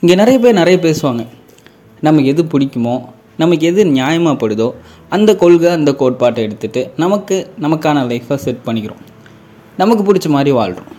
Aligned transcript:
இங்கே 0.00 0.14
நிறைய 0.14 0.38
பேர் 0.42 0.58
நிறைய 0.58 0.76
பேசுவாங்க. 0.82 1.22
நமக்கு 2.06 2.28
எது 2.32 2.42
பிடிக்குமோ 2.52 2.92
நமக்கு 3.36 3.64
எது 3.70 3.84
நியாயமாகப்படுதோ 3.84 4.68
அந்த 5.14 5.30
கொள்கை 5.36 5.70
அந்த 5.70 5.90
கோட்பாட்டை 6.00 6.44
எடுத்துகிட்டு 6.46 6.82
நமக்கு 7.02 7.36
நமக்கான 7.64 8.04
லைஃப்பை 8.10 8.36
செட் 8.44 8.62
பண்ணிக்கிறோம். 8.66 9.02
நமக்கு 9.76 10.02
பிடிச்ச 10.08 10.28
மாதிரி 10.28 10.50
வாழ்கிறோம் 10.58 10.92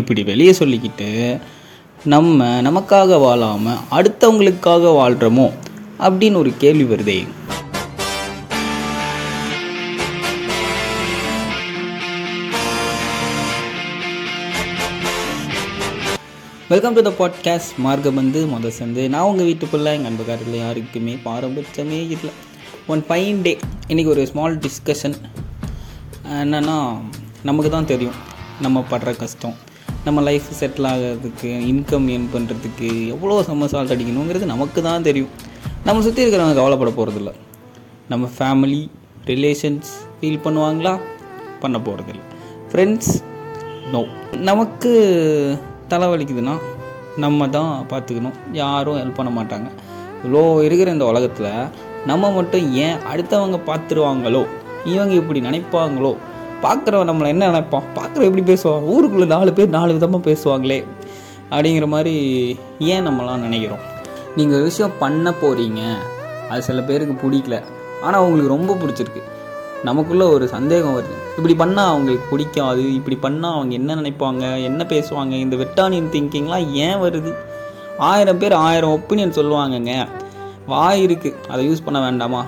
இப்படி 0.00 0.22
வெளியே 0.30 0.52
சொல்லிக்கிட்டு 0.60 1.08
நம்ம 2.14 2.46
நமக்காக 2.68 3.20
வாழாமல் 3.26 3.82
அடுத்தவங்களுக்காக 3.98 4.92
வாழ்கிறோமோ 5.00 5.48
அப்படின்னு 6.06 6.40
ஒரு 6.42 6.52
கேள்வி 6.64 6.86
வருதே. 6.94 7.18
வெல்கம் 16.70 16.96
டு 16.96 17.02
த 17.06 17.10
பாட்காஸ்ட் 17.18 17.76
மார்க்கம் 17.78 18.14
வந்து 18.14 18.46
முத 18.46 18.68
சேர்ந்து 18.68 19.02
நான் 19.12 19.22
உங்கள் 19.22 19.46
வீட்டுக்குள்ளே 19.46 19.92
எங்கள் 19.96 20.08
அன்புக்காரில் 20.10 20.56
யாருக்குமே 20.56 21.14
பாரபட்சமே 21.24 22.00
இல்லை. 22.14 22.32
ஒன் 22.86 23.02
ஃபைன் 23.08 23.38
டே 23.42 23.52
இன்றைக்கி 23.88 24.06
ஒரு 24.06 24.26
ஸ்மால் 24.26 24.56
டிஸ்கஷன் 24.58 25.14
என்னென்னா 26.40 26.74
நமக்கு 27.42 27.70
தான் 27.70 27.88
தெரியும். 27.92 28.18
நம்ம 28.60 28.82
படுற 28.90 29.16
கஷ்டம். 29.16 29.54
நம்ம 30.04 30.20
லைஃப் 30.20 30.50
செட்டில் 30.60 30.88
ஆகிறதுக்கு 30.90 31.52
இன்கம் 31.70 32.10
ஏர்ன் 32.16 32.28
பண்ணுறதுக்கு 32.34 32.90
எவ்வளோ 33.06 33.40
செம்ம 33.48 33.70
சால்ட் 33.74 33.94
அடிக்கணுங்கிறது 33.96 34.50
நமக்கு 34.52 34.82
தான் 34.82 35.02
தெரியும். 35.02 35.32
நம்ம 35.84 36.02
சுற்றி 36.02 36.22
இருக்கிறவங்க 36.24 36.60
கவலைப்பட 36.60 36.92
போகிறதில்ல 36.98 37.34
நம்ம 38.08 38.30
ஃபேமிலி 38.38 38.82
ரிலேஷன்ஸ் 39.24 39.90
ஃபீல் 40.20 40.44
பண்ணுவாங்களா? 40.44 40.94
பண்ண 41.60 41.78
போகிறதில்ல 41.78 42.22
ஃப்ரெண்ட்ஸ் 42.72 43.12
நோ 43.92 44.04
நமக்கு 44.32 44.92
தலைவலிக்குதுன்னா 45.90 46.54
நம்ம 47.16 47.48
தான் 47.48 47.86
பார்த்துக்கணும். 47.90 48.36
யாரும் 48.52 48.98
ஹெல்ப் 48.98 49.14
பண்ண 49.14 49.42
மாட்டாங்க. 49.42 49.68
இவ்வளோ 50.24 50.62
இருக்கிற 50.62 50.90
இந்த 50.90 51.04
உலகத்தில் 51.04 51.52
நம்ம 52.06 52.30
மட்டும் 52.30 52.74
ஏன் 52.74 52.96
அடுத்தவங்க 53.12 53.58
பார்த்துருவாங்களோ? 53.66 54.46
இவங்க 54.84 55.14
இப்படி 55.14 55.40
நினைப்பாங்களோ? 55.40 56.16
பார்க்குறவன் 56.62 57.08
நம்மளை 57.10 57.26
என்ன 57.26 57.46
நினைப்பான்? 57.46 57.82
பார்க்குற 57.94 58.22
எப்படி 58.28 58.42
பேசுவாங்க 58.52 58.92
ஊருக்குள்ளே 58.94 59.26
நாலு 59.26 59.52
பேர் 59.52 59.68
நாலு 59.68 59.92
விதமாக 59.92 60.30
பேசுவாங்களே. 60.30 60.84
அப்படிங்கிற 61.50 61.86
மாதிரி 61.86 62.14
ஏன் 62.78 63.06
நம்மலாம் 63.06 63.44
நினைக்கிறோம்? 63.46 63.84
நீங்கள் 64.36 64.56
ஒரு 64.56 64.64
விஷயம் 64.64 64.98
பண்ண 64.98 65.32
போகிறீங்க 65.42 65.82
அது 66.50 66.62
சில 66.62 66.82
பேருக்கு 66.82 67.14
பிடிக்கல. 67.22 67.62
ஆனால் 68.02 68.20
அவங்களுக்கு 68.20 68.54
ரொம்ப 68.56 68.74
பிடிச்சிருக்கு. 68.74 69.22
நமக்குள்ளே 69.84 70.24
ஒரு 70.24 70.48
சந்தேகம் 70.48 70.98
வருது. 70.98 71.42
இப்படி 71.42 71.70
பண்ணால் 71.70 71.84
அவங்களுக்கு 71.84 72.30
பிடிக்காது 72.30 72.94
இப்படி 72.94 73.16
பண்ணால் 73.16 73.52
அவங்க 73.52 73.74
என்ன 73.74 73.94
நினைப்பாங்க 73.94 74.62
என்ன 74.62 74.84
பேசுவாங்க 74.88 75.30
இந்த 75.30 75.56
வெட்டானியன் 75.56 76.10
திங்கிங்லாம் 76.12 76.72
ஏன் 76.72 76.96
வருது? 76.96 77.34
ஆயிரம் 77.98 78.38
பேர் 78.38 78.52
ஆயிரம் 78.52 78.90
ஒப்பீனியன் 78.90 79.30
சொல்லுவாங்கங்க. 79.30 80.08
வாய் 80.66 81.06
இருக்குது 81.06 81.46
அதை 81.48 81.70
யூஸ் 81.70 81.84
பண்ண 81.84 82.00
வேண்டாமா? 82.00 82.46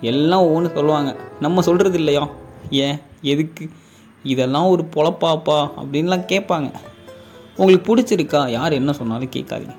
எல்லாம் 0.00 0.42
ஒவ்வொன்று 0.42 0.74
சொல்லுவாங்க. 0.74 1.16
நம்ம 1.40 1.60
சொல்கிறது 1.60 1.98
இல்லையா? 1.98 2.28
ஏன்? 2.70 2.98
எதுக்கு? 3.22 3.68
இதெல்லாம் 4.22 4.66
ஒரு 4.66 4.88
பொழப்பாப்பா 4.96 5.70
அப்படின்லாம் 5.80 6.24
கேட்பாங்க. 6.26 6.72
உங்களுக்கு 7.56 7.96
பிடிச்சிருக்கா? 7.96 8.48
யார் 8.48 8.72
என்ன 8.72 8.92
சொன்னாலும் 8.92 9.30
கேட்காதீங்க. 9.30 9.76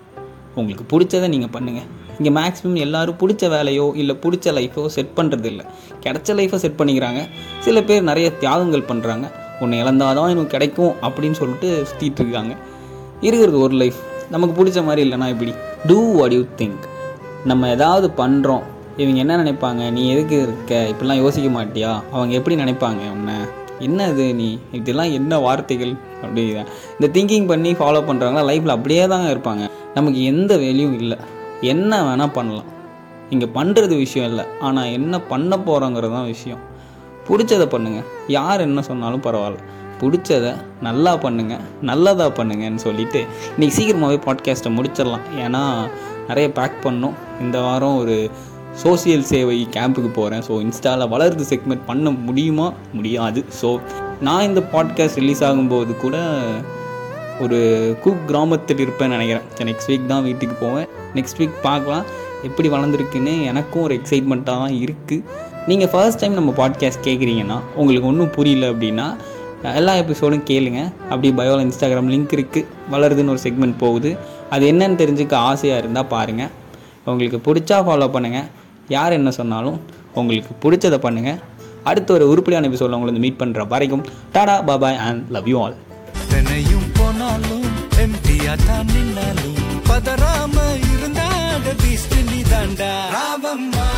உங்களுக்கு 0.56 1.00
பிடிச்சதை 1.00 1.28
நீங்கள் 1.28 1.62
பண்ணுங்கள் 1.62 1.88
இங்கே 2.20 2.31
மேக்ஸிமம் 2.39 2.80
எல்லோரும் 2.86 3.20
பிடிச்ச 3.22 3.44
வேலையோ 3.56 3.86
இல்லை 4.02 4.16
பிடிச்ச 4.23 4.53
லைஃப்போ 4.58 4.86
செட் 4.95 5.14
பண்ணுறது 5.16 5.48
இல்லை 5.52 5.66
கிடைச்ச 6.06 6.36
லைஃப்பை 6.39 6.59
செட் 6.64 6.80
பண்ணிக்கிறாங்க. 6.80 7.22
சில 7.59 7.84
பேர் 7.89 8.09
நிறைய 8.09 8.30
தியாகங்கள் 8.42 8.89
பண்ணுறாங்க 8.92 9.26
உன்னை 9.59 9.78
இழந்தாதான் 9.84 10.34
எனக்கு 10.34 10.53
கிடைக்கும் 10.56 10.94
அப்படின்னு 11.02 11.38
சொல்லிட்டு 11.42 11.70
சுற்றிட்டு 11.89 12.22
இருக்காங்க. 12.23 12.53
இருக்கிறது 13.22 13.59
ஒரு 13.59 13.76
லைஃப் 13.81 14.00
நமக்கு 14.34 14.53
பிடிச்ச 14.59 14.80
மாதிரி 14.84 15.02
இல்லைனா 15.08 15.28
இப்படி 15.36 15.53
டூ 15.88 16.00
வாட் 16.17 16.36
யூ 16.38 16.44
திங்க் 16.58 16.84
நம்ம 17.45 17.70
ஏதாவது 17.70 18.08
பண்ணுறோம் 18.17 18.66
இவங்க 19.02 19.20
என்ன 19.23 19.33
நினைப்பாங்க? 19.44 19.81
நீ 19.92 20.02
எதுக்கு 20.14 20.36
இருக்க? 20.42 20.80
இப்படிலாம் 20.92 21.22
யோசிக்க 21.23 21.50
மாட்டியா? 21.58 21.92
அவங்க 22.11 22.33
எப்படி 22.39 22.55
நினைப்பாங்க 22.64 23.02
உன்னை? 23.15 23.36
என்ன 23.80 24.08
இது 24.10 24.26
நீ? 24.39 24.48
இதெல்லாம் 24.71 25.11
என்ன 25.11 25.39
வார்த்தைகள்? 25.39 25.94
அப்படி 26.23 26.44
இந்த 26.99 27.08
திங்கிங் 27.14 27.48
பண்ணி 27.48 27.71
ஃபாலோ 27.71 28.02
பண்ணுறாங்களா 28.10 28.44
லைஃப்பில் 28.49 28.76
அப்படியே 28.77 29.04
தாங்க 29.08 29.30
இருப்பாங்க. 29.36 29.65
நமக்கு 29.94 30.23
எந்த 30.23 30.54
வேல்யூம் 30.64 30.95
இல்லை. 31.02 31.17
என்ன 31.61 32.02
வேணால் 32.03 32.33
பண்ணலாம். 32.33 32.65
இங்கே 33.30 33.49
பண்ணுறது 33.53 33.97
விஷயம் 33.97 34.30
இல்லை. 34.30 34.45
ஆனால் 34.59 34.86
என்ன 34.86 35.21
பண்ண 35.21 35.58
போகிறோங்கிறது 35.58 36.11
தான் 36.11 36.25
விஷயம். 36.25 36.59
பிடிச்சதை 37.27 37.65
பண்ணுங்கள் 37.71 38.05
யார் 38.27 38.61
என்ன 38.61 38.81
சொன்னாலும் 38.81 39.21
பரவாயில்ல. 39.21 39.58
பிடிச்சதை 40.02 40.55
நல்லா 40.81 41.15
பண்ணுங்கள் 41.15 41.64
நல்லதாக 41.81 42.43
பண்ணுங்கன்னு 42.43 42.75
சொல்லிவிட்டு 42.75 43.25
இன்றைக்கி 43.58 43.67
சீக்கிரமாகவே 43.67 44.20
பாட்காஸ்ட்டை 44.25 44.71
முடிச்சிடலாம். 44.77 45.25
ஏன்னா 45.37 45.89
நிறைய 46.27 46.52
பேக் 46.52 46.83
பண்ணோம். 46.83 47.14
இந்த 47.42 47.61
வாரம் 47.61 47.97
ஒரு 47.97 48.30
சோசியல் 48.83 49.20
சேவை 49.20 49.67
கேம்புக்கு 49.71 50.08
போகிறேன் 50.08 50.43
ஸோ 50.47 50.52
இன்ஸ்டாவில் 50.52 51.09
வளருது 51.09 51.45
செக்மெண்ட் 51.49 51.86
பண்ண 51.86 52.09
முடியுமா? 52.09 52.73
முடியாது. 52.93 53.45
ஸோ 53.61 53.80
நான் 54.21 54.41
இந்த 54.41 54.64
பாட்காஸ்ட் 54.71 55.15
ரிலீஸ் 55.15 55.43
ஆகும்போது 55.43 55.97
கூட 55.97 56.17
ஒரு 57.44 57.58
குக் 58.04 58.23
கிராமத்தில் 58.30 58.82
இருப்பேன்னு 58.86 59.16
நினைக்கிறேன். 59.17 59.45
நெக்ஸ்ட் 59.70 59.89
வீக் 59.92 60.11
தான் 60.14 60.26
வீட்டுக்கு 60.27 60.55
போவேன். 60.66 60.88
நெக்ஸ்ட் 61.17 61.39
வீக் 61.42 61.58
பார்க்கலாம். 61.67 62.05
எப்படி 62.48 62.67
வளர்ந்துருக்குன்னு 62.73 63.33
எனக்கும் 63.52 63.83
ஒரு 63.88 63.94
எக்ஸைட்மெண்ட்டாக 64.00 64.60
தான் 64.64 64.76
இருக்குது 64.83 65.23
நீங்கள் 65.70 65.89
ஃபர்ஸ்ட் 65.94 66.22
டைம் 66.22 66.38
நம்ம 66.39 66.52
பாட்காஸ்ட் 66.60 67.04
கேட்குறீங்கன்னா 67.08 67.58
உங்களுக்கு 67.80 68.10
ஒன்றும் 68.11 68.32
புரியல 68.38 68.67
அப்படின்னா 68.73 69.08
எல்லா 69.80 69.94
எபிசோடும் 70.02 70.45
கேளுங்க. 70.50 70.82
அப்படி 71.11 71.30
பயோவில் 71.39 71.64
இன்ஸ்டாகிராம் 71.66 72.11
லிங்க் 72.14 72.36
இருக்குது 72.38 72.67
வளருதுன்னு 72.94 73.33
ஒரு 73.33 73.42
செக்மெண்ட் 73.45 73.77
போகுது. 73.83 74.11
அது 74.54 74.64
என்னன்னு 74.71 75.00
தெரிஞ்சுக்க 75.02 75.36
ஆசையாக 75.50 75.82
இருந்தால் 75.83 76.10
பாருங்கள் 76.16 76.52
உங்களுக்கு 77.10 77.39
பிடிச்சா 77.48 77.80
ஃபாலோ 77.88 78.10
பண்ணுங்கள் 78.16 78.48
யார் 78.95 79.17
என்ன 79.20 79.32
சொன்னாலும் 79.39 79.77
உங்களுக்கு 80.20 80.54
பிடிச்சதை 80.64 81.00
பண்ணுங்கள் 81.08 81.39
அடுத்த 81.92 82.10
ஒரு 82.17 82.26
உருப்படியான 82.32 82.70
எபிசோடில் 82.71 82.98
உங்களை 82.98 83.11
வந்து 83.11 83.26
மீட் 83.27 83.42
பண்ணுற 83.44 83.67
வரைக்கும் 83.76 84.06
tata 84.38 84.58
bye bye 84.71 85.00
and 85.08 85.23
love 85.38 85.50
you 85.54 85.60
all 85.64 85.77
ஆனாலும் 87.22 87.66
எம்பியா 88.02 88.54
தான் 88.60 88.90
நின்னாலும் 88.90 89.58
பதறாம 89.88 90.56
இருந்தாட 90.86 91.74
பீஸ்ட் 91.82 92.16
நீ 92.30 92.40
தாண்டா. 92.52 92.92
ராவம்மா 93.16 93.89